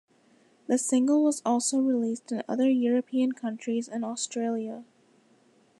[0.65, 4.83] The single was also released in other European countries and Australia.